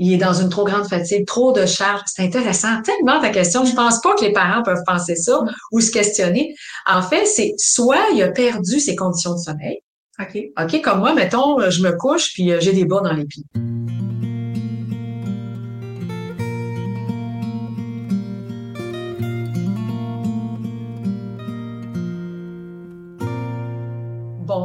[0.00, 2.00] il est dans une trop grande fatigue, trop de charge.
[2.06, 3.66] C'est intéressant, tellement ta question.
[3.66, 5.40] Je pense pas que les parents peuvent penser ça
[5.72, 6.54] ou se questionner.
[6.86, 9.80] En fait, c'est soit il a perdu ses conditions de sommeil.
[10.18, 10.38] OK.
[10.58, 13.44] OK, comme moi, mettons, je me couche puis euh, j'ai des bas dans les pieds.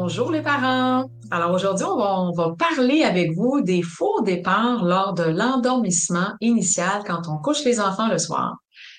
[0.07, 1.09] Bonjour les parents.
[1.31, 7.23] Alors aujourd'hui, on va, parler avec vous des faux départs lors de l'endormissement initial quand
[7.27, 8.53] on couche les enfants le soir.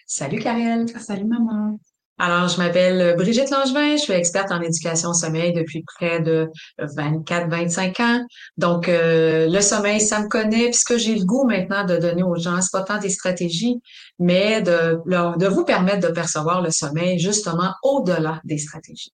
[0.08, 0.88] Salut Karel.
[0.98, 1.78] Salut maman.
[2.18, 6.48] Alors, je m'appelle Brigitte Langevin, je suis experte en éducation sommeil depuis près de
[6.80, 8.26] 24-25 ans.
[8.56, 10.70] Donc, euh, le sommeil, ça me connaît.
[10.70, 13.10] Puis ce que j'ai le goût maintenant de donner aux gens, c'est pas tant des
[13.10, 13.80] stratégies,
[14.18, 19.12] mais de, de vous permettre de percevoir le sommeil justement au-delà des stratégies.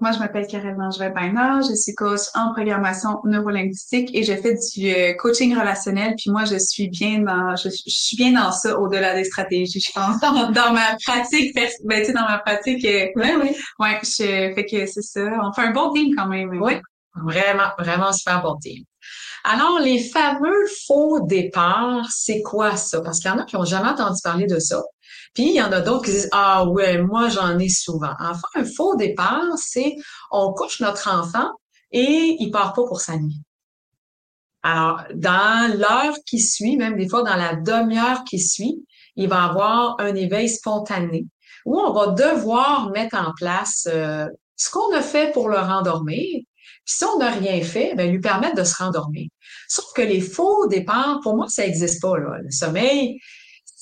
[0.00, 4.90] Moi, je m'appelle Karel Langevin-Bainard, je suis coach en programmation neurolinguistique et je fais du
[4.90, 6.14] euh, coaching relationnel.
[6.16, 9.92] Puis moi, je suis bien dans, je, suis bien dans ça au-delà des stratégies, je
[9.92, 10.18] pense.
[10.20, 13.56] Dans, ma pratique, ben, tu sais, dans ma pratique, euh, oui, oui.
[13.78, 15.20] Ouais, je fait que c'est ça.
[15.42, 16.48] On fait un bon team quand même.
[16.48, 16.74] Oui,
[17.14, 18.82] vraiment, vraiment super bon team.
[19.44, 23.02] Alors, les fameux faux départs, c'est quoi ça?
[23.02, 24.82] Parce qu'il y en a qui n'ont jamais entendu parler de ça.
[25.34, 28.14] Puis il y en a d'autres qui disent Ah ouais, moi j'en ai souvent.
[28.18, 29.96] Enfin, un faux départ, c'est
[30.30, 31.50] on couche notre enfant
[31.92, 33.40] et il part pas pour sa nuit.
[34.62, 38.84] Alors, dans l'heure qui suit, même des fois dans la demi-heure qui suit,
[39.16, 41.26] il va avoir un éveil spontané
[41.64, 46.26] où on va devoir mettre en place euh, ce qu'on a fait pour le rendormir.
[46.84, 49.28] Puis si on n'a rien fait, ben, lui permettre de se rendormir.
[49.68, 52.18] Sauf que les faux départs, pour moi, ça n'existe pas.
[52.18, 52.38] Là.
[52.42, 53.18] Le sommeil,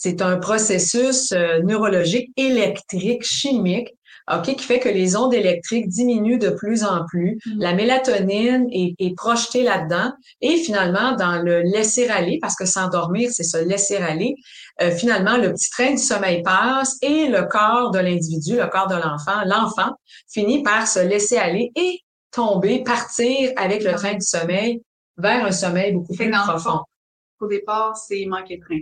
[0.00, 3.88] c'est un processus euh, neurologique, électrique, chimique,
[4.32, 7.36] OK, qui fait que les ondes électriques diminuent de plus en plus.
[7.46, 7.60] Mm.
[7.60, 10.12] La mélatonine est, projetée là-dedans.
[10.40, 14.36] Et finalement, dans le laisser aller, parce que s'endormir, c'est se laisser aller,
[14.80, 18.86] euh, finalement, le petit train du sommeil passe et le corps de l'individu, le corps
[18.86, 19.96] de l'enfant, l'enfant,
[20.33, 21.98] finit par se laisser aller et
[22.30, 24.80] tomber, partir avec le train du sommeil
[25.17, 26.83] vers un sommeil beaucoup plus profond.
[27.40, 28.80] Au départ, c'est manquer de train.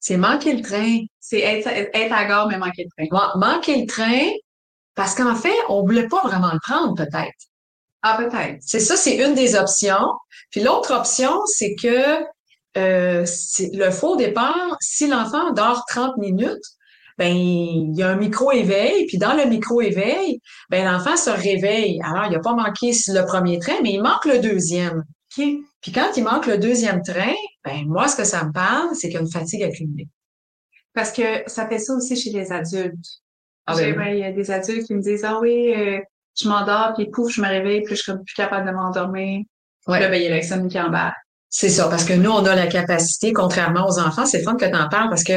[0.00, 1.00] C'est manquer le train.
[1.20, 3.30] C'est être, être à gare, mais manquer le train.
[3.36, 4.30] manquer le train,
[4.94, 7.48] parce qu'en fait, on voulait pas vraiment le prendre, peut-être.
[8.02, 8.58] Ah, peut-être.
[8.60, 10.08] C'est ça, c'est une des options.
[10.50, 12.22] Puis l'autre option, c'est que
[12.76, 13.24] euh,
[13.72, 16.64] le faux départ, si l'enfant dort 30 minutes,
[17.18, 22.00] ben il y a un micro-éveil, puis dans le micro-éveil, ben l'enfant se réveille.
[22.04, 25.02] Alors, il n'a pas manqué le premier train, mais il manque le deuxième.
[25.30, 27.34] Puis quand il manque le deuxième train,
[27.68, 30.08] ben moi, ce que ça me parle, c'est qu'il y a une fatigue accumulée.
[30.94, 33.22] Parce que ça fait ça aussi chez les adultes.
[33.66, 36.00] Ah ben il y a des adultes qui me disent Ah oui, euh,
[36.40, 39.42] je m'endors, puis pouf, je me réveille, puis je suis plus capable de m'endormir.
[39.86, 40.00] Ouais.
[40.00, 41.16] Là, ben, il y a l'insomnie qui embarque.
[41.50, 44.66] C'est ça, parce que nous, on a la capacité, contrairement aux enfants, c'est fun que
[44.66, 45.32] tu en parles parce que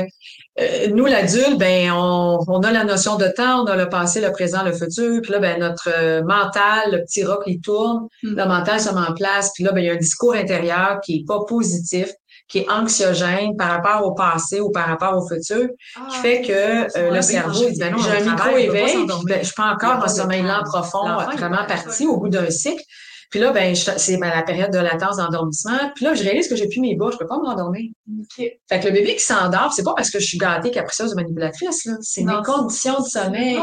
[0.59, 4.19] euh, nous, l'adulte, ben, on, on, a la notion de temps, on a le passé,
[4.19, 8.07] le présent, le futur, puis là, ben, notre euh, mental, le petit rock, il tourne,
[8.23, 8.35] mm.
[8.35, 10.99] le mental se met en place, puis là, ben, il y a un discours intérieur
[11.01, 12.11] qui est pas positif,
[12.51, 16.41] qui est anxiogène par rapport au passé ou par rapport au futur, qui ah, fait
[16.41, 19.71] que euh, le cerveau, il dit, ben non, j'ai un micro-éveil, ben, je suis pas
[19.71, 21.05] encore en sommeil lent profond,
[21.37, 22.83] vraiment parti au bout d'un cycle.
[23.29, 25.79] Puis là, ben, c'est la période de latence d'endormissement.
[25.95, 27.89] Puis là, je réalise que j'ai plus mes bas, je peux pas m'endormir.
[28.23, 28.59] Okay.
[28.67, 31.15] Fait que le bébé qui s'endort, c'est pas parce que je suis gâtée, capricieuse ou
[31.15, 31.93] manipulatrice, là.
[32.01, 33.57] C'est mes conditions de sommeil.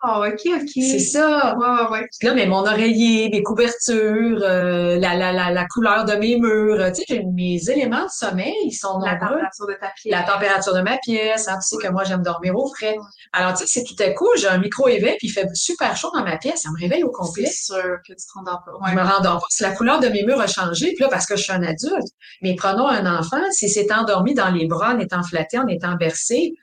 [0.00, 0.70] Ah, OK, OK.
[0.74, 1.56] C'est ça.
[1.58, 6.12] Ouais, ouais, Là, mais mon oreiller, mes couvertures, euh, la, la, la, la, couleur de
[6.14, 10.12] mes murs, tu sais, mes éléments de sommeil, ils sont La température de ta pièce.
[10.12, 12.96] La température de ma pièce, hein, tu sais que moi, j'aime dormir au frais.
[13.32, 16.10] Alors, tu sais, c'est tout à coup, j'ai un micro-éveil, puis il fait super chaud
[16.14, 17.46] dans ma pièce, ça me réveille au complet.
[17.46, 18.90] C'est sûr que tu te rendors pas.
[18.90, 19.46] Je me rendors pas.
[19.50, 21.62] Si la couleur de mes murs a changé, puis là, parce que je suis un
[21.64, 22.06] adulte.
[22.42, 25.96] Mais prenons un enfant, s'il s'est endormi dans les bras en étant flatté, en étant
[25.96, 26.54] bercé,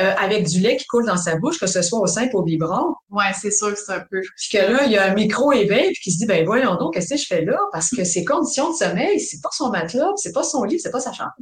[0.00, 2.38] euh, avec du lait qui coule dans sa bouche, que ce soit au sein ou
[2.38, 2.94] au biberon.
[3.10, 4.20] Ouais, c'est sûr que c'est un peu.
[4.20, 6.94] Puis que là, il y a un micro-éveil, puis qui se dit, ben voyons donc,
[6.94, 7.58] qu'est-ce que je fais là?
[7.72, 10.90] Parce que ses conditions de sommeil, c'est pas son matelas, c'est pas son lit, c'est
[10.90, 11.32] pas sa chambre.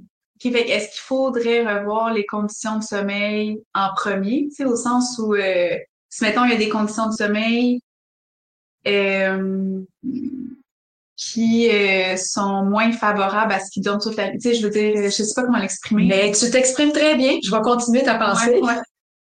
[0.44, 5.34] Est-ce qu'il faudrait revoir les conditions de sommeil en premier, tu sais, au sens où,
[5.34, 5.76] euh,
[6.08, 7.80] si mettons, il y a des conditions de sommeil,
[8.86, 9.80] euh,
[11.22, 14.70] qui euh, sont moins favorables à ce qu'ils donnent toute la Tu sais, je veux
[14.70, 16.06] dire, je sais pas comment l'exprimer.
[16.06, 17.38] Mais tu t'exprimes très bien.
[17.44, 18.60] Je vais continuer ta pensée.
[18.60, 18.74] Ouais,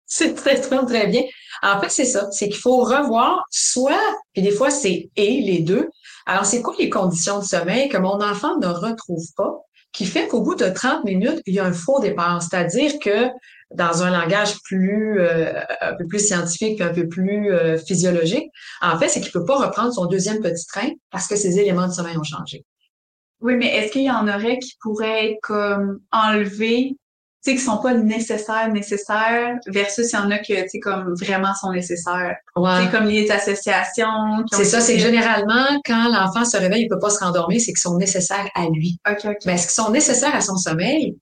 [0.08, 1.22] très, très, très bien.
[1.62, 2.28] En fait, c'est ça.
[2.32, 4.00] C'est qu'il faut revoir soit,
[4.34, 5.88] et des fois, c'est et les deux.
[6.26, 9.60] Alors, c'est quoi les conditions de sommeil que mon enfant ne retrouve pas,
[9.92, 12.42] qui fait qu'au bout de 30 minutes, il y a un faux départ?
[12.42, 13.28] C'est-à-dire que
[13.74, 18.98] dans un langage plus euh, un peu plus scientifique, un peu plus euh, physiologique, en
[18.98, 21.92] fait, c'est qu'il peut pas reprendre son deuxième petit train parce que ses éléments de
[21.92, 22.64] sommeil ont changé.
[23.40, 26.96] Oui, mais est-ce qu'il y en aurait qui pourraient comme enlevés,
[27.44, 30.78] tu sais, qui sont pas nécessaires, nécessaires, versus il y en a que, tu sais,
[30.78, 32.36] comme vraiment sont nécessaires?
[32.54, 32.70] Ouais.
[32.84, 34.44] C'est comme les associations.
[34.52, 37.72] C'est ça, c'est que généralement, quand l'enfant se réveille, il peut pas se rendormir, c'est
[37.72, 38.98] qu'ils sont nécessaires à lui.
[39.10, 39.38] OK, OK.
[39.44, 41.16] Mais est-ce qu'ils sont nécessaires à son sommeil?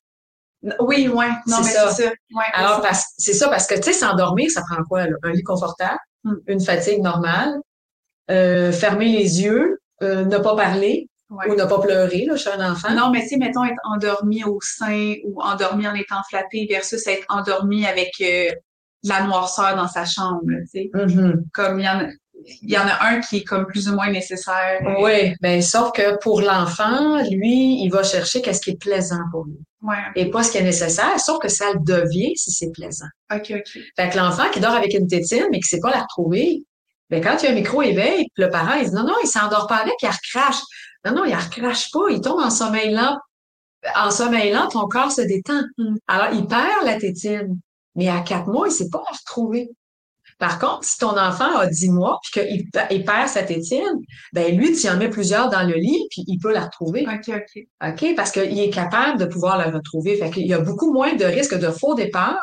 [0.81, 1.29] Oui, ouais.
[1.47, 2.11] Non, mais c'est ça.
[2.35, 2.81] Ouais, Alors, c'est ça.
[2.83, 5.17] parce- c'est ça, parce que, tu sais, s'endormir, ça prend quoi, là?
[5.23, 6.35] Un lit confortable, Mm.
[6.49, 7.55] une fatigue normale,
[8.31, 11.49] euh, fermer les yeux, euh, ne pas parler Ouais.
[11.51, 12.93] ou ne pas pleurer, là, chez un enfant.
[12.95, 17.07] Non, mais tu sais, mettons être endormi au sein ou endormi en étant flatté versus
[17.07, 18.51] être endormi avec euh,
[19.05, 20.91] de la noirceur dans sa chambre, tu sais.
[20.93, 21.45] Mhm.
[21.55, 22.07] Comme il y en a,
[22.63, 24.81] il y en a un qui est comme plus ou moins nécessaire.
[25.01, 29.45] Oui, ben sauf que pour l'enfant, lui, il va chercher qu'est-ce qui est plaisant pour
[29.45, 29.97] lui Ouais.
[30.15, 33.07] et pas ce qui est nécessaire, sauf que ça le devient si c'est plaisant.
[33.35, 33.79] OK, OK.
[33.97, 36.63] Fait que l'enfant qui dort avec une tétine mais qui sait pas la retrouver,
[37.09, 39.67] ben quand il y a un micro-éveil, le parent, il dit non, non, il s'endort
[39.67, 40.61] pas avec, il recrache.
[41.07, 43.17] Non, non, il recrache pas, il tombe en sommeil lent.
[43.97, 45.63] En sommeil lent, ton corps se détend.
[46.07, 47.59] Alors, il perd la tétine.
[47.95, 49.71] Mais à quatre mois, il sait pas la retrouver.
[50.41, 53.85] Par contre, si ton enfant a dix mois puis qu'il pe- il perd sa tétine,
[54.33, 57.07] ben lui, tu en mets plusieurs dans le lit puis il peut la retrouver.
[57.07, 57.63] OK, OK.
[57.89, 58.15] OK?
[58.17, 60.17] Parce qu'il est capable de pouvoir la retrouver.
[60.17, 62.41] Fait qu'il y a beaucoup moins de risques de faux départ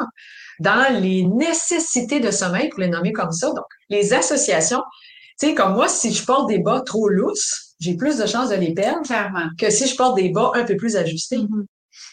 [0.59, 3.47] dans les nécessités de sommeil, pour les nommer comme ça.
[3.47, 4.81] Donc, les associations,
[5.39, 8.49] tu sais, comme moi, si je porte des bas trop lousses, j'ai plus de chances
[8.49, 9.49] de les perdre Clairement.
[9.59, 11.37] que si je porte des bas un peu plus ajustés.
[11.37, 11.65] Mhm.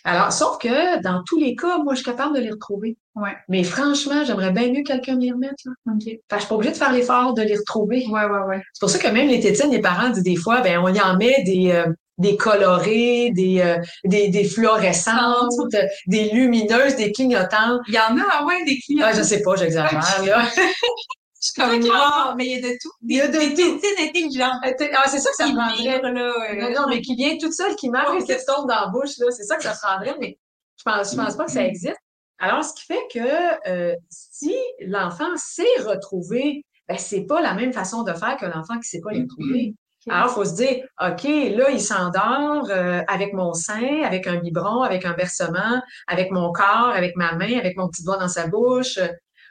[0.05, 2.99] Alors, sauf que dans tous les cas, moi, je suis capable de les retrouver.
[3.15, 3.35] Ouais.
[3.49, 5.57] Mais franchement, j'aimerais bien mieux que quelqu'un me les remette.
[5.65, 5.73] Là.
[5.93, 6.05] OK.
[6.05, 8.05] Fait que je suis pas obligée de faire l'effort de les retrouver.
[8.11, 8.63] Ouais, ouais, ouais.
[8.75, 11.01] C'est pour ça que même les tétines, les parents disent des fois, ben on y
[11.01, 11.87] en met des euh,
[12.19, 17.81] des colorés, des, euh, des des fluorescentes, euh, des lumineuses, des clignotantes.
[17.89, 19.07] Il y en a, ah ouais, des clients.
[19.09, 20.45] Ah, je sais pas, j'exagère là.
[21.45, 22.91] Je suis comme, ah, mais il y a de tout.
[23.07, 23.81] Il y a de des tout.
[24.03, 24.55] intelligentes.
[24.63, 26.01] Ah, c'est ça que ça Qui prendrait.
[26.01, 26.09] là.
[26.11, 28.87] euh, Non, mais qui vient toute seule, qui marche et qui se tombe dans la
[28.87, 29.27] bouche, là.
[29.31, 30.39] C'est ça que ça prendrait, mais
[30.79, 31.99] je pense, je pense pas que ça existe.
[32.39, 37.73] Alors, ce qui fait que euh, si l'enfant sait retrouver, ben, c'est pas la même
[37.75, 39.75] façon de faire que l'enfant qui sait pas les retrouver.
[40.11, 44.37] Alors, il faut se dire, OK, là, il s'endort euh, avec mon sein, avec un
[44.37, 48.29] biberon, avec un bercement, avec mon corps, avec ma main, avec mon petit doigt dans
[48.29, 48.99] sa bouche,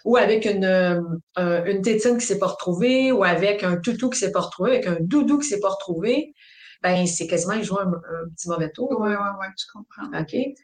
[0.04, 1.02] ou avec une, euh,
[1.38, 4.88] une tétine qui s'est pas retrouvée, ou avec un toutou qui s'est pas retrouvé, avec
[4.88, 6.34] un doudou qui s'est pas retrouvé.
[6.82, 8.92] Ben, c'est quasiment, il joue un, un petit mauvais tour.
[9.00, 10.20] Ouais, ouais, ouais, je comprends.
[10.20, 10.32] OK?
[10.32, 10.56] Fait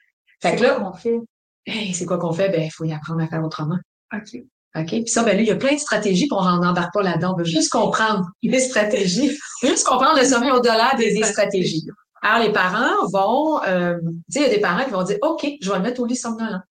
[0.42, 1.20] C'est que là, quoi qu'on fait?
[1.66, 2.50] hey, c'est quoi qu'on fait?
[2.50, 3.78] Ben, il faut y apprendre à faire autrement.
[4.14, 4.42] OK.
[4.76, 4.88] OK?
[4.88, 7.34] Puis ça, ben là, il y a plein de stratégies, puis on n'embarque pas là-dedans.
[7.34, 9.38] On veut juste comprendre les stratégies.
[9.64, 11.88] Juste comprendre le sommeil au-delà des, des stratégies.
[12.22, 15.18] Alors, les parents vont, euh, tu sais, il y a des parents qui vont dire,
[15.22, 16.62] OK, je vais le mettre au lit somnolent.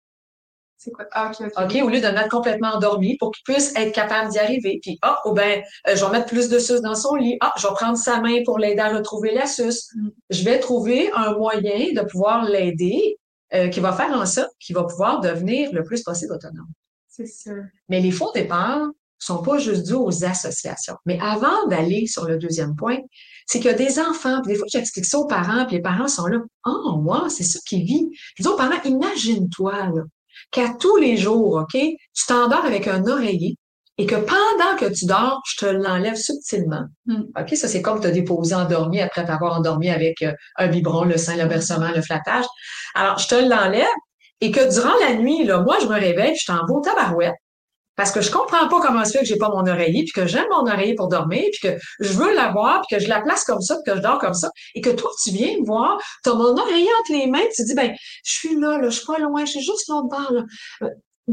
[0.79, 1.07] C'est quoi?
[1.11, 1.65] Ah, OK, OK.
[1.65, 4.79] OK, au lieu de le mettre complètement endormi pour qu'il puisse être capable d'y arriver.
[4.81, 7.37] Puis, ah, oh, ben, euh, je vais mettre plus de suce dans son lit.
[7.41, 9.89] Ah, je vais prendre sa main pour l'aider à retrouver la suce.
[9.97, 10.09] Mm.
[10.31, 13.19] Je vais trouver un moyen de pouvoir l'aider
[13.55, 16.69] euh, qui va faire en sorte qu'il va pouvoir devenir le plus possible autonome.
[17.09, 17.51] C'est ça.
[17.89, 18.87] Mais les faux départs
[19.19, 20.95] sont pas juste dus aux associations.
[21.07, 22.99] Mais avant d'aller sur le deuxième point,
[23.47, 25.83] c'est qu'il y a des enfants, puis des fois j'explique ça aux parents, puis les
[25.83, 30.03] parents sont là, «Oh, moi, c'est ça qui vit.» Je dis aux parents, imagine-toi là,
[30.51, 33.57] qu'à tous les jours, OK, tu t'endors avec un oreiller
[33.99, 36.85] et que pendant que tu dors, je te l'enlève subtilement.
[37.07, 37.23] Mm.
[37.39, 41.17] OK, ça c'est comme te déposer endormi après t'avoir endormi avec euh, un biberon, le
[41.17, 42.45] sein, le bercement, le flattage.
[42.95, 43.87] Alors, je te l'enlève
[44.41, 47.35] et que durant la nuit, là, moi, je me réveille, je suis en beau tabarouette
[47.99, 50.25] parce que je comprends pas comment se fait que j'ai pas mon oreiller, puis que
[50.25, 53.43] j'aime mon oreiller pour dormir, puis que je veux l'avoir, puis que je la place
[53.43, 56.01] comme ça, puis que je dors comme ça, et que toi, tu viens me voir,
[56.23, 57.93] tu as mon oreiller entre les mains, tu dis, ben,
[58.25, 60.45] je suis là, là, je suis pas loin, je suis juste l'autre bord, là.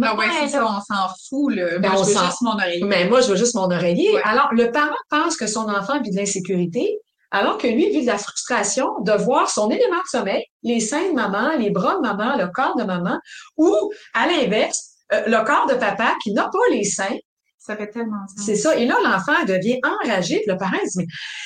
[0.02, 1.78] Ah ouais, c'est ça, on s'en fout, là.
[1.78, 2.84] Ben, Moi, on je veux juste mon oreiller.
[2.84, 4.14] Mais moi, je veux juste mon oreiller.
[4.14, 4.22] Ouais.
[4.26, 8.08] Alors, le parent pense que son enfant vit de l'insécurité, alors que lui vit de
[8.08, 12.02] la frustration de voir son élément de sommeil, les seins de maman, les bras de
[12.02, 13.20] maman, le corps de maman,
[13.56, 17.18] ou, à l'inverse, euh, le corps de papa qui n'a pas les seins.
[17.58, 18.46] Ça fait tellement sens.
[18.46, 18.76] C'est ça.
[18.78, 20.38] Et là, l'enfant devient enragé.
[20.38, 21.06] Puis le parent il dit, mais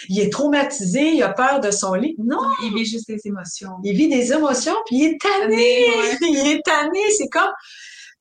[0.10, 2.16] il est traumatisé, il a peur de son lit.
[2.18, 3.72] Non, Il vit juste des émotions.
[3.86, 5.56] il vit des émotions, puis il est tanné.
[5.56, 6.18] Ouais.
[6.22, 7.00] Il est tanné.
[7.18, 7.51] C'est comme,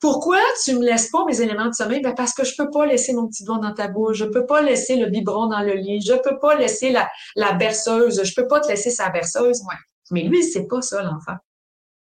[0.01, 2.01] pourquoi tu me laisses pas mes éléments de sommeil?
[2.01, 4.47] Ben parce que je peux pas laisser mon petit doigt dans ta bouche, je peux
[4.47, 8.35] pas laisser le biberon dans le lit, je peux pas laisser la, la berceuse, je
[8.35, 9.61] peux pas te laisser sa berceuse.
[9.69, 9.77] Ouais.
[10.13, 11.37] Mais lui, c'est pas ça, l'enfant.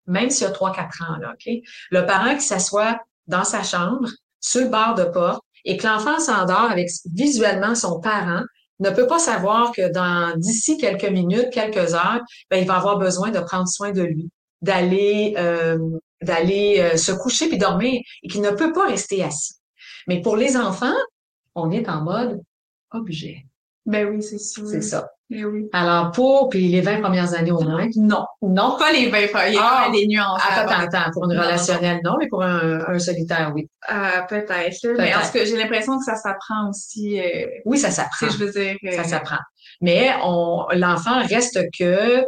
[0.07, 1.53] Même s'il a 3-4 ans, là, OK?
[1.91, 2.97] Le parent qui s'assoit
[3.31, 4.07] dans sa chambre,
[4.39, 8.43] sur le bord de porte, et que l'enfant s'endort avec visuellement son parent,
[8.79, 12.97] ne peut pas savoir que dans d'ici quelques minutes, quelques heures, ben, il va avoir
[12.97, 14.29] besoin de prendre soin de lui,
[14.61, 15.77] d'aller euh,
[16.21, 19.55] d'aller euh, se coucher puis dormir, et qu'il ne peut pas rester assis.
[20.07, 20.95] Mais pour les enfants,
[21.55, 22.41] on est en mode
[22.91, 23.45] objet.
[23.85, 24.67] Ben oui, c'est sûr.
[24.67, 25.09] C'est ça.
[25.33, 25.69] Eh oui.
[25.71, 27.87] Alors, pour, puis les 20 premières années au moins.
[27.95, 28.25] Non.
[28.41, 28.75] Non.
[28.77, 29.47] Pas les 20 fois.
[29.47, 29.89] Il y a Ah.
[29.91, 30.41] des nuances.
[30.49, 30.83] Attends, avant.
[30.83, 31.11] attends, attends.
[31.13, 33.69] Pour une Non, relationnelle, non, mais pour un, un solitaire, oui.
[33.91, 34.77] Euh, peut-être.
[34.83, 34.93] là.
[34.97, 37.19] Mais en tout cas, j'ai l'impression que ça s'apprend aussi.
[37.19, 38.27] Euh, Oui, ça s'apprend.
[38.29, 38.75] sais, je veux dire.
[38.85, 39.37] euh, Ça s'apprend.
[39.79, 42.23] Mais on, l'enfant reste que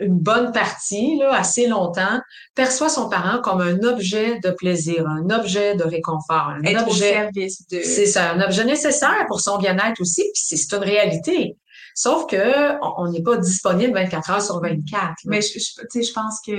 [0.00, 2.20] une bonne partie, là, assez longtemps,
[2.54, 6.90] perçoit son parent comme un objet de plaisir, un objet de réconfort, un être au
[6.90, 7.80] objet, service de.
[7.82, 11.56] c'est ça, un objet nécessaire pour son bien-être aussi, puis c'est une réalité.
[12.00, 14.92] Sauf que on- n'est pas disponible 24 heures sur 24.
[15.02, 15.14] là.
[15.24, 16.52] Mais je, je, tu sais, je pense que,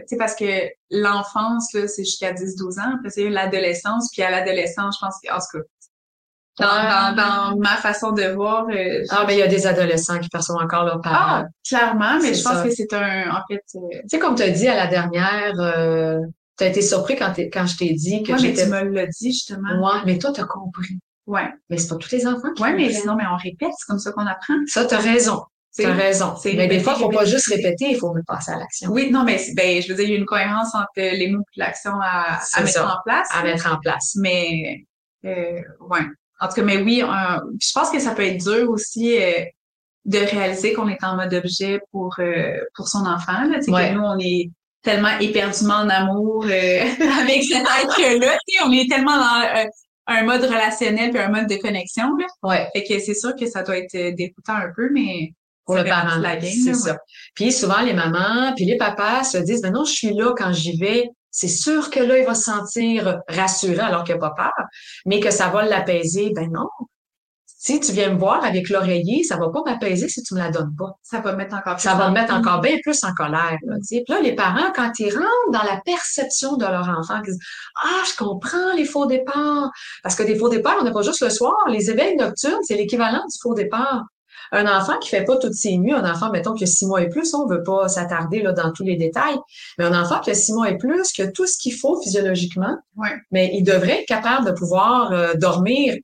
[0.00, 0.44] tu sais, parce que
[0.90, 2.94] l'enfance, là, c'est jusqu'à 10-12 ans.
[2.94, 4.08] Après, c'est l'adolescence.
[4.10, 5.62] Puis à l'adolescence, je pense que, en tout cas,
[6.58, 10.18] dans, dans, dans ma façon de voir, euh, Ah, mais il y a des adolescents
[10.18, 11.42] qui perçoivent encore leur parent.
[11.42, 12.62] ah, clairement, mais je pense ça.
[12.62, 15.60] que c'est un, en fait, euh, Tu sais, comme tu as dit à la dernière,
[15.60, 16.20] euh,
[16.56, 18.64] tu as été surpris quand, quand je t'ai dit que ouais, mais j'étais...
[18.64, 19.78] tu me l'as dit, justement.
[19.78, 20.98] Ouais, mais toi, tu as compris.
[21.26, 21.48] Ouais.
[21.70, 23.98] Mais c'est pas tous les enfants qui Ouais, mais sinon, mais on répète, c'est comme
[23.98, 24.54] ça qu'on apprend.
[24.66, 25.42] Ça, tu as raison.
[25.76, 26.34] Tu C'est- as raison.
[26.44, 27.90] Mais des fois, il faut pas juste répéter.
[27.90, 28.90] il faut passer à l'action.
[28.90, 31.42] Oui, non, mais ben, je veux dire, il y a une cohérence entre les mots
[31.56, 32.86] et l'action à, mettre ça.
[32.88, 33.28] en place.
[33.32, 34.14] À mettre en place.
[34.16, 34.84] Mais,
[35.24, 36.00] euh, ouais.
[36.40, 39.44] En tout cas, mais oui, je pense que ça peut être dur aussi euh,
[40.04, 43.44] de réaliser qu'on est en mode objet pour euh, pour son enfant.
[43.44, 43.90] Là, Ouais.
[43.90, 44.50] que nous, on est
[44.82, 46.48] tellement éperdument en amour euh,
[47.20, 48.38] avec cet être-là.
[48.64, 49.64] On est tellement dans euh,
[50.06, 52.14] un mode relationnel puis un mode de connexion.
[52.16, 52.26] Là.
[52.42, 52.68] Ouais.
[52.72, 55.32] Fait que c'est sûr que ça doit être euh, déroutant un peu, mais
[55.64, 56.20] Pour le parent.
[56.40, 56.98] C'est ça.
[57.34, 60.52] Puis souvent, les mamans, puis les papas se disent, ben non, je suis là quand
[60.52, 61.08] j'y vais.
[61.30, 64.66] C'est sûr que là, il va se sentir rassuré alors qu'il n'a pas peur,
[65.04, 66.30] mais que ça va l'apaiser.
[66.34, 66.68] Ben non.
[67.66, 70.50] Si tu viens me voir avec l'oreiller, ça va pas m'apaiser si tu me la
[70.52, 70.92] donnes pas.
[71.02, 73.58] Ça va mettre encore plus Ça va me mettre encore bien plus en colère.
[73.64, 73.76] Là.
[73.88, 77.40] Puis là, les parents, quand ils rentrent dans la perception de leur enfant, ils disent
[77.82, 79.72] Ah, je comprends les faux départs.
[80.04, 81.56] Parce que des faux départs, on n'a pas juste le soir.
[81.68, 84.04] Les éveils nocturnes, c'est l'équivalent du faux départ.
[84.52, 87.02] Un enfant qui fait pas toutes ses nuits, un enfant, mettons, qui a six mois
[87.02, 89.36] et plus, on veut pas s'attarder là dans tous les détails,
[89.76, 92.00] mais un enfant qui a six mois et plus, qui a tout ce qu'il faut
[92.00, 93.10] physiologiquement, Ouais.
[93.32, 95.96] mais il devrait être capable de pouvoir euh, dormir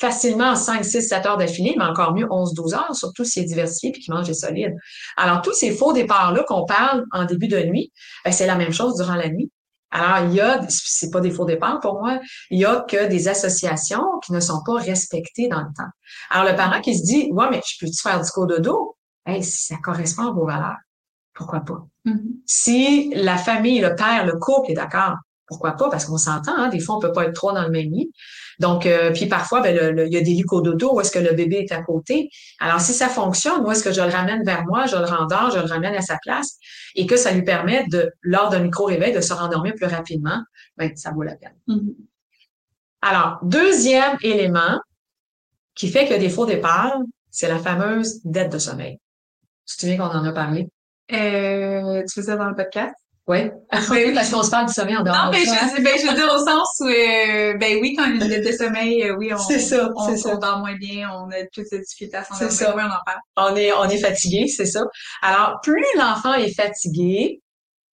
[0.00, 3.46] facilement 5, 6, 7 heures d'affilée, mais encore mieux 11, 12 heures, surtout s'il est
[3.46, 4.74] diversifié puis qu'il mange des solides.
[5.16, 7.92] Alors, tous ces faux départs-là qu'on parle en début de nuit,
[8.24, 9.52] ben, c'est la même chose durant la nuit.
[9.90, 13.08] Alors, il y a, c'est pas des faux départs pour moi, il y a que
[13.08, 15.90] des associations qui ne sont pas respectées dans le temps.
[16.30, 18.96] Alors, le parent qui se dit, ouais, mais je peux-tu faire du cododo?
[19.26, 20.78] Hey, si ça correspond à vos valeurs,
[21.34, 21.84] pourquoi pas?
[22.04, 22.36] Mhm.
[22.46, 25.16] Si la famille, le père, le couple est d'accord,
[25.50, 25.90] pourquoi pas?
[25.90, 28.10] Parce qu'on s'entend, hein, des fois, on peut pas être trois dans le même lit.
[28.60, 31.10] Donc, euh, puis parfois, ben, le- le- il y a des lits cododo où est-ce
[31.10, 32.30] que le bébé est à côté.
[32.60, 35.50] Alors, si ça fonctionne, où est-ce que je le ramène vers moi, je le rendors,
[35.50, 36.56] je le ramène à sa place
[36.94, 40.40] et que ça lui permet de, lors d'un micro-réveil, de se rendormir plus rapidement,
[40.76, 41.56] ben, ça vaut la peine.
[41.66, 41.94] Mhm.
[43.02, 44.78] Alors, deuxième élément
[45.74, 46.98] qui fait qu'il y a des faux départs,
[47.30, 48.98] c'est la fameuse dette de sommeil.
[49.66, 50.68] Tu te souviens qu'on en a parlé?
[51.12, 52.94] Euh, tu faisais dans le podcast?
[53.90, 54.04] Oui.
[54.06, 54.12] oui.
[54.14, 55.70] Parce qu'on se parle du sommeil en dehors Non, mais ça, hein?
[55.76, 58.40] je, ben, je veux dire au sens où, euh, ben oui, quand il y a
[58.40, 61.78] de sommeil, euh, oui, on, C'est ça, on, dort moins bien, on a plus de
[61.78, 62.50] difficultés à s'endormir.
[62.52, 62.74] C'est ça.
[62.76, 63.52] Oui, on en parle.
[63.52, 64.84] on est, on est fatigué, c'est ça.
[65.22, 67.40] Alors, plus l'enfant est fatigué,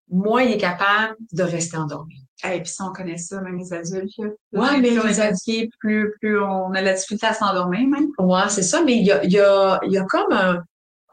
[0.10, 2.16] moins il est capable de rester endormi.
[2.44, 4.14] Et puis ça, on connaît ça, même les adultes.
[4.20, 4.30] là.
[4.54, 8.08] Ouais, mais plus les adultes- plus, plus on a de la difficulté à s'endormir, même.
[8.20, 10.64] Ouais, c'est ça, mais il y a, il y a, il y a comme un,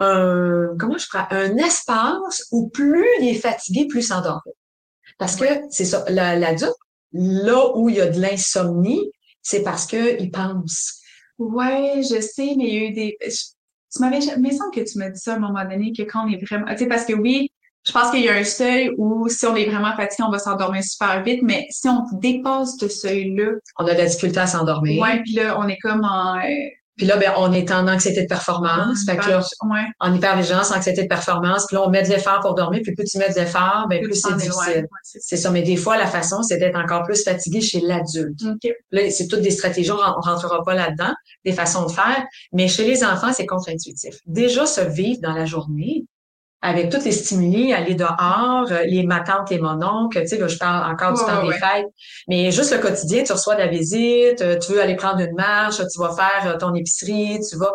[0.00, 4.42] un, comment je pourrais, un espace où plus il est fatigué, plus il s'endort.
[5.18, 6.74] Parce que c'est ça, la- l'adulte,
[7.12, 9.10] là où il y a de l'insomnie,
[9.42, 11.00] c'est parce que il pense.
[11.38, 13.18] Ouais, je sais, mais il y a eu des.
[13.22, 15.92] Tu m'avais, mais il me semble que tu m'as dit ça à un moment donné,
[15.96, 16.66] que quand on est vraiment.
[16.72, 17.50] Tu sais, parce que oui,
[17.86, 20.38] je pense qu'il y a un seuil où si on est vraiment fatigué, on va
[20.40, 24.46] s'endormir super vite, mais si on dépasse ce seuil-là, On a de la difficulté à
[24.48, 25.00] s'endormir.
[25.00, 26.40] ouais, puis là, on est comme en.
[26.96, 29.04] Puis là, ben, on est en anxiété de performance.
[29.04, 31.66] Fait que là, ouais, en hypervigilance, anxiété de performance.
[31.66, 32.80] Puis là, on met de l'effort pour dormir.
[32.84, 34.82] Puis plus tu mets de l'effort, ben, plus c'est difficile.
[34.82, 35.50] Ouais, c'est ça.
[35.50, 38.40] Mais des fois, la façon, c'est d'être encore plus fatigué chez l'adulte.
[38.44, 38.72] OK.
[38.92, 41.12] Là, c'est toutes des stratégies, on on rentrera pas là-dedans,
[41.44, 42.24] des façons de faire.
[42.52, 44.16] Mais chez les enfants, c'est contre-intuitif.
[44.26, 46.04] Déjà, se vivre dans la journée,
[46.64, 50.56] avec tous les stimuli, aller dehors, euh, les matantes, les mononcles, tu sais, là, je
[50.56, 51.86] parle encore du Ouais, temps ouais, des fêtes.
[52.26, 55.34] Mais juste le quotidien, tu reçois de la visite, euh, tu veux aller prendre une
[55.34, 57.70] marche, tu vas faire euh, ton épicerie, tu vas...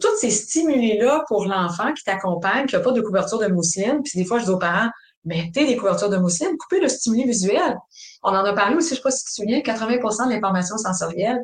[0.00, 4.18] Tous ces stimuli-là pour l'enfant qui t'accompagne, qui n'a pas de couverture de mousseline, puis
[4.18, 4.88] des fois, je dis aux parents,
[5.24, 7.76] mettez des couvertures de mousseline, coupez le stimuli visuel.
[8.24, 10.76] On en a parlé aussi, je sais pas si tu te souviens, 80% de l'information
[10.76, 11.38] sensorielle.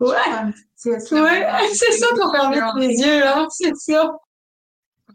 [0.00, 0.16] Ouais.
[0.74, 1.22] C'est ça.
[1.22, 4.12] Ouais, c'est ça pour permettre les yeux, hein, c'est ça.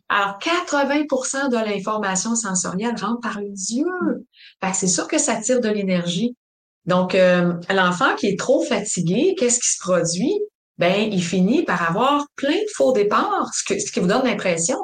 [0.10, 4.26] Alors, 80% de l'information sensorielle rentre par les yeux.
[4.74, 6.36] C'est sûr que ça tire de l'énergie.
[6.86, 10.40] Donc, euh, l'enfant qui est trop fatigué, qu'est-ce qui se produit?
[10.82, 14.78] ben il finit par avoir plein de faux départs, ce, ce qui vous donne l'impression.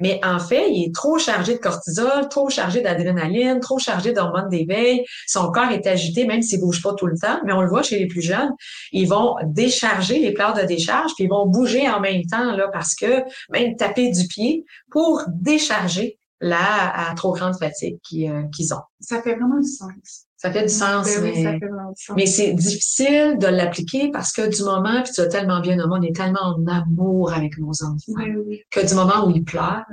[0.00, 4.48] Mais en fait, il est trop chargé de cortisol, trop chargé d'adrénaline, trop chargé d'hormones
[4.48, 5.04] d'éveil.
[5.26, 7.40] Son corps est agité, même s'il bouge pas tout le temps.
[7.44, 8.50] Mais on le voit chez les plus jeunes,
[8.92, 12.68] ils vont décharger les pleurs de décharge, puis ils vont bouger en même temps là,
[12.72, 18.82] parce que même taper du pied pour décharger la trop grande fatigue euh, qu'ils ont.
[19.00, 20.26] Ça fait vraiment du sens.
[20.42, 21.60] Ça fait du sens, mais,
[22.16, 25.98] mais c'est difficile de l'appliquer parce que du moment, puis tu as tellement bien nommé,
[26.00, 28.24] on est tellement en amour avec nos enfants,
[28.72, 29.84] que du moment où ils pleurent,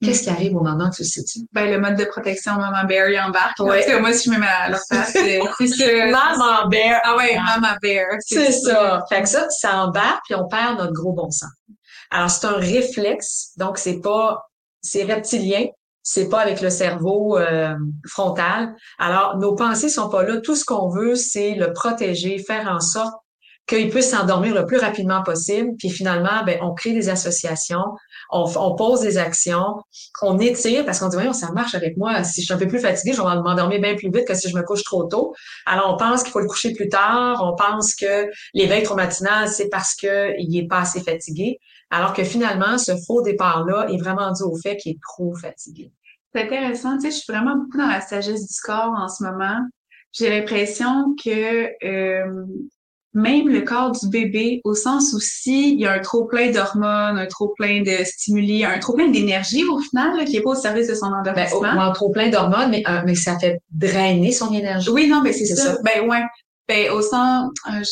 [0.00, 1.46] Qu'est-ce qui arrive au moment que tu sais situes?
[1.52, 3.58] Ben, le mode de protection Maman Bear, il embarque.
[3.58, 3.84] Ouais.
[3.84, 5.40] Parce que moi, si je me mets à leur face, c'est.
[6.10, 7.00] Maman Bear.
[7.04, 8.06] Ah ouais, Maman Bear.
[8.20, 9.04] C'est ça.
[9.10, 11.50] Fait que ça, ça embarque, puis on perd notre gros bon sens.
[12.10, 14.46] Alors, c'est un réflexe, donc c'est pas...
[14.80, 15.66] C'est reptilien,
[16.02, 17.74] c'est pas avec le cerveau euh,
[18.06, 18.74] frontal.
[18.98, 20.40] Alors, nos pensées sont pas là.
[20.40, 23.14] Tout ce qu'on veut, c'est le protéger, faire en sorte
[23.70, 25.70] qu'il puisse s'endormir le plus rapidement possible.
[25.78, 27.84] Puis finalement, ben, on crée des associations,
[28.32, 29.76] on, on pose des actions,
[30.22, 32.24] on étire parce qu'on dit, voyons, ça marche avec moi.
[32.24, 34.48] Si je suis un peu plus fatiguée, je vais m'endormir bien plus vite que si
[34.48, 35.34] je me couche trop tôt.
[35.66, 37.40] Alors, on pense qu'il faut le coucher plus tard.
[37.44, 41.58] On pense que l'éveil trop matinal, c'est parce qu'il est pas assez fatigué.
[41.90, 45.92] Alors que finalement, ce faux départ-là est vraiment dû au fait qu'il est trop fatigué.
[46.32, 46.96] C'est intéressant.
[46.96, 49.58] Tu sais, je suis vraiment beaucoup dans la sagesse du corps en ce moment.
[50.12, 52.44] J'ai l'impression que euh,
[53.12, 56.50] même le corps du bébé, au sens où si il y a un trop plein
[56.50, 60.50] d'hormones, un trop plein de stimuli, un trop plein d'énergie au final, qui est pas
[60.50, 61.60] au service de son ben, endormissement.
[61.60, 64.90] Ben, un trop plein d'hormones, mais, euh, mais ça fait drainer son énergie.
[64.90, 65.76] Oui, non, mais c'est ça.
[65.82, 66.22] Ben ouais.
[66.70, 67.82] Ben au sens, euh,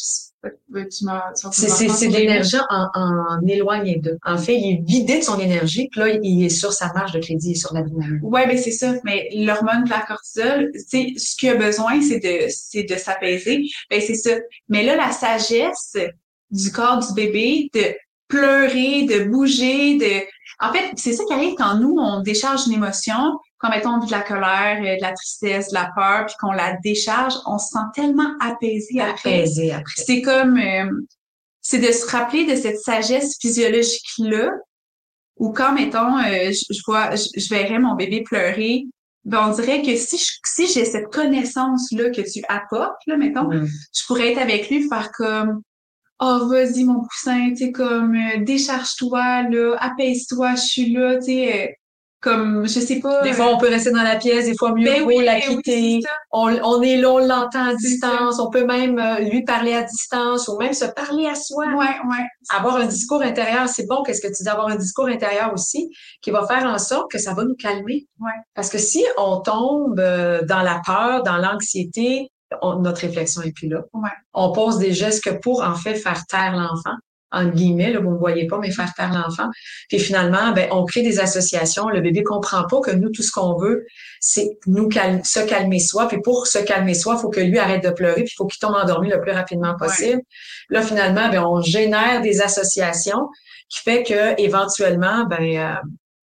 [1.50, 4.18] c'est de l'énergie en, en éloigné d'eux.
[4.24, 7.10] En fait, il est vidé de son énergie, puis là, il est sur sa marge
[7.10, 8.20] de crédit, sur l'adrénaline.
[8.22, 8.94] Ouais, ben c'est ça.
[9.02, 13.64] Mais l'hormone de la cortisol, ce qu'il a besoin, c'est de c'est de s'apaiser.
[13.90, 14.36] Ben c'est ça.
[14.68, 15.96] Mais là, la sagesse
[16.52, 17.96] du corps du bébé, de
[18.28, 20.24] pleurer, de bouger, de
[20.60, 24.10] en fait, c'est ça qui arrive quand nous, on décharge une émotion, quand mettons de
[24.10, 27.68] la colère, euh, de la tristesse, de la peur, puis qu'on la décharge, on se
[27.68, 29.40] sent tellement apaisé après.
[29.40, 30.02] Apaisé après.
[30.04, 30.90] C'est comme, euh,
[31.60, 34.50] c'est de se rappeler de cette sagesse physiologique-là,
[35.36, 38.84] où quand, mettons, euh, je, vois, je, verrais mon bébé pleurer,
[39.24, 44.06] ben on dirait que si si j'ai cette connaissance-là que tu apportes, là, mettons, je
[44.06, 45.62] pourrais être avec lui, faire comme,
[46.20, 51.77] oh vas-y mon poussin, tu sais comme décharge-toi là, apaise-toi, je suis là, tu sais
[52.20, 53.22] comme je sais pas.
[53.22, 55.42] Des fois, on peut rester dans la pièce, des fois mieux ben oui, la ben
[55.42, 56.00] quitter.
[56.32, 58.40] on, on, est là, on l'entend à distance.
[58.40, 61.66] On peut même euh, lui parler à distance ou même se parler à soi.
[61.66, 62.26] Ouais, ouais.
[62.50, 64.02] Avoir un discours intérieur, c'est bon.
[64.02, 64.48] Qu'est-ce que tu dis?
[64.48, 68.06] Avoir un discours intérieur aussi qui va faire en sorte que ça va nous calmer.
[68.20, 68.32] Ouais.
[68.54, 72.28] Parce que si on tombe euh, dans la peur, dans l'anxiété,
[72.62, 73.82] notre réflexion est plus là.
[73.92, 74.10] Ouais.
[74.32, 76.96] On pose des gestes que pour en fait faire taire l'enfant
[77.30, 79.48] en guillemets, là, vous ne voyez pas, mais faire taire l'enfant.
[79.88, 81.88] Puis finalement, ben, on crée des associations.
[81.88, 83.86] Le bébé comprend pas que nous, tout ce qu'on veut,
[84.20, 86.08] c'est nous se calmer soi.
[86.08, 88.46] Puis pour se calmer soi, il faut que lui arrête de pleurer, puis il faut
[88.46, 90.22] qu'il tombe endormi le plus rapidement possible.
[90.70, 93.28] Là, finalement, ben, on génère des associations
[93.68, 95.74] qui fait que éventuellement, ben, euh,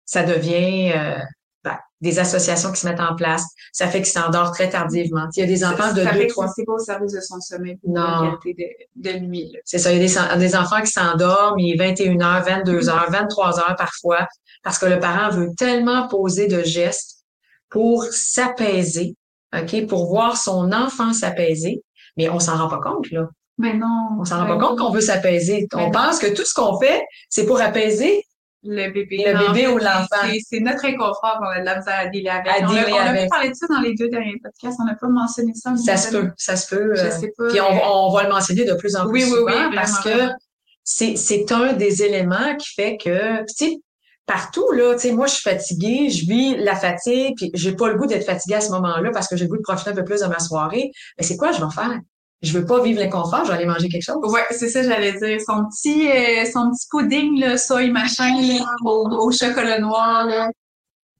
[0.04, 1.18] ça devient euh,
[2.02, 3.44] des associations qui se mettent en place.
[3.72, 5.28] Ça fait qu'il s'endort très tardivement.
[5.36, 6.48] Il y a des enfants de deux, trois.
[6.48, 8.38] C'est pas au service de son sommeil non.
[8.44, 8.52] de,
[8.96, 9.56] de nuit.
[9.64, 9.92] C'est ça.
[9.92, 14.26] Il y a des, enfants qui s'endorment, il est 21h, 22h, 23h parfois,
[14.64, 17.24] parce que le parent veut tellement poser de gestes
[17.70, 19.14] pour s'apaiser,
[19.56, 21.82] OK, pour voir son enfant s'apaiser,
[22.16, 23.28] mais on s'en rend pas compte, là.
[23.58, 24.08] Mais non.
[24.18, 25.68] On s'en rend pas compte qu'on veut s'apaiser.
[25.74, 28.24] On pense que tout ce qu'on fait, c'est pour apaiser
[28.64, 29.24] le bébé.
[29.26, 30.28] Le bébé ou l'enfant.
[30.48, 32.52] C'est notre inconfort, on a de la misère à dealer avec.
[32.62, 35.52] on, a, pas parlé de ça dans les deux derniers podcasts, on n'a pas mentionné
[35.54, 35.74] ça.
[35.76, 36.94] Ça se peut, ça se peut.
[36.94, 37.48] Je euh, sais pas.
[37.48, 40.00] Puis on, on, va le mentionner de plus en plus oui, souvent oui, oui, parce
[40.00, 40.30] que
[40.84, 43.80] c'est, c'est un des éléments qui fait que, tu sais,
[44.26, 47.88] partout, là, tu sais, moi, je suis fatiguée, je vis la fatigue, puis j'ai pas
[47.88, 49.94] le goût d'être fatiguée à ce moment-là parce que j'ai le goût de profiter un
[49.94, 50.90] peu plus de ma soirée.
[51.18, 51.98] Mais c'est quoi je vais faire?
[52.42, 54.16] Je veux pas vivre l'inconfort, je vais aller manger quelque chose.
[54.24, 55.40] Ouais, c'est ça, j'allais dire.
[55.46, 60.50] Son petit, euh, son petit pudding, là, soy machin, là, au, chocolat noir, là.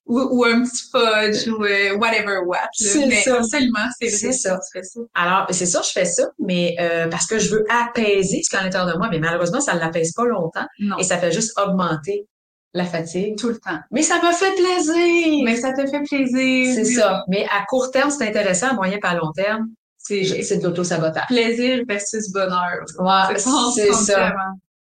[0.07, 2.59] Ou, ou un petit fudge, ou euh, whatever what.
[2.73, 3.41] C'est ça.
[3.45, 4.59] Seulement, c'est ça.
[4.61, 5.01] ça.
[5.15, 8.57] Alors, c'est ça, je fais ça, mais euh, parce que je veux apaiser ce qu'il
[8.57, 10.67] y a à l'intérieur de moi, mais malheureusement, ça ne l'apaise pas longtemps.
[10.81, 10.99] Non.
[10.99, 12.27] Et ça fait juste augmenter
[12.75, 13.39] la fatigue.
[13.39, 13.79] Tout le temps.
[13.93, 15.45] Mais ça me fait plaisir!
[15.45, 16.75] Mais ça te fait plaisir!
[16.75, 17.23] C'est ça.
[17.29, 19.69] Mais à court terme, c'est intéressant, à moyen pas à long terme,
[20.03, 21.27] c'est de l'auto-sabotage.
[21.29, 22.85] Plaisir versus bonheur.
[22.99, 24.33] Ouais, c'est ça.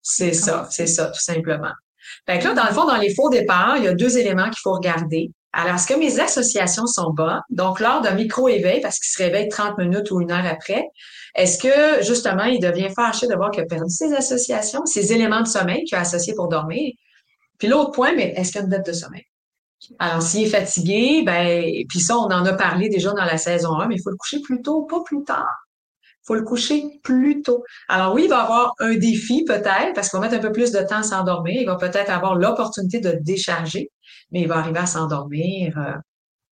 [0.02, 1.72] C'est ça, c'est ça, tout simplement.
[2.26, 4.46] Fait que là, dans le fond, dans les faux départs, il y a deux éléments
[4.46, 5.32] qu'il faut regarder.
[5.54, 7.42] Alors, est-ce que mes associations sont bonnes?
[7.50, 10.84] Donc, lors d'un micro-éveil, parce qu'il se réveille 30 minutes ou une heure après,
[11.36, 15.42] est-ce que, justement, il devient fâché de voir qu'il a perdu ses associations, ses éléments
[15.42, 16.94] de sommeil qu'il a associés pour dormir?
[17.60, 19.24] Puis l'autre point, mais est-ce qu'il y a une dette de sommeil?
[20.00, 23.80] Alors, s'il est fatigué, ben, puis ça, on en a parlé déjà dans la saison
[23.80, 25.68] 1, mais il faut le coucher plus tôt, pas plus tard.
[26.04, 27.64] Il faut le coucher plus tôt.
[27.88, 30.72] Alors oui, il va avoir un défi peut-être, parce qu'il va mettre un peu plus
[30.72, 31.62] de temps à s'endormir.
[31.62, 33.90] Il va peut-être avoir l'opportunité de décharger,
[34.32, 35.94] mais il va arriver à s'endormir euh,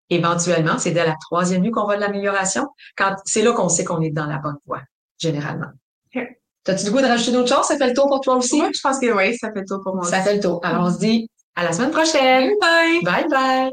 [0.08, 0.78] éventuellement.
[0.78, 2.66] C'est dès la troisième nuit qu'on voit de l'amélioration.
[2.96, 4.80] Quand c'est là qu'on sait qu'on est dans la bonne voie,
[5.18, 5.68] généralement.
[6.64, 7.66] T'as-tu du goût de rajouter d'autres choses?
[7.66, 8.60] Ça fait le tour pour toi aussi?
[8.60, 10.60] Oui, je pense que oui, ça fait le tour pour moi Ça fait le tour.
[10.62, 12.52] Alors, on se dit à la semaine prochaine.
[12.60, 13.02] Bye!
[13.02, 13.70] Bye bye!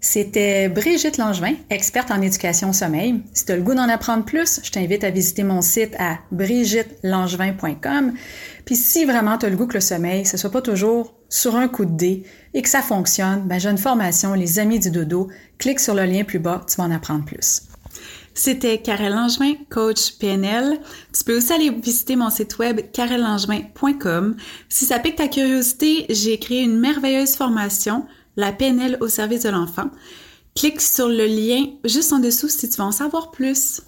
[0.00, 3.20] C'était Brigitte Langevin, experte en éducation au sommeil.
[3.32, 6.18] Si tu as le goût d'en apprendre plus, je t'invite à visiter mon site à
[6.30, 8.12] brigittelangevin.com.
[8.64, 11.56] Puis si vraiment tu as le goût que le sommeil, ce soit pas toujours sur
[11.56, 14.90] un coup de dé et que ça fonctionne, ben j'ai une formation Les Amis du
[14.90, 15.28] Dodo.
[15.58, 17.67] Clique sur le lien plus bas, tu vas en apprendre plus.
[18.38, 20.78] C'était Karel Langevin, coach PNL.
[21.12, 24.36] Tu peux aussi aller visiter mon site web karellangevin.com.
[24.68, 29.48] Si ça pique ta curiosité, j'ai créé une merveilleuse formation la PNL au service de
[29.48, 29.90] l'enfant.
[30.54, 33.82] Clique sur le lien juste en dessous si tu veux en savoir plus.